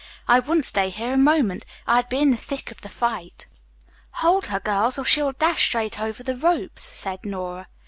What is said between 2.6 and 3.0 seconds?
of the